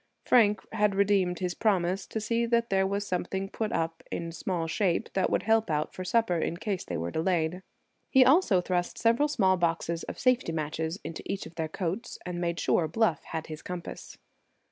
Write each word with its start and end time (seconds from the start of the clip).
Frank 0.25 0.65
had 0.73 0.95
redeemed 0.95 1.37
his 1.37 1.53
promise 1.53 2.07
to 2.07 2.19
see 2.19 2.47
that 2.47 2.71
there 2.71 2.87
was 2.87 3.05
something 3.05 3.47
put 3.47 3.71
up 3.71 4.01
in 4.09 4.31
small 4.31 4.65
shape 4.65 5.13
that 5.13 5.29
would 5.29 5.43
help 5.43 5.69
out 5.69 5.93
for 5.93 6.03
supper, 6.03 6.39
in 6.39 6.57
case 6.57 6.83
they 6.83 6.97
were 6.97 7.11
delayed. 7.11 7.61
He 8.09 8.25
also 8.25 8.61
thrust 8.61 8.97
several 8.97 9.27
small 9.27 9.57
boxes 9.57 10.01
of 10.05 10.17
safety 10.17 10.53
matches 10.53 10.99
into 11.03 11.21
each 11.31 11.45
of 11.45 11.53
their 11.53 11.69
coats, 11.69 12.17
and 12.25 12.41
made 12.41 12.59
sure 12.59 12.87
Bluff 12.87 13.23
had 13.25 13.45
his 13.45 13.61
compass. 13.61 14.17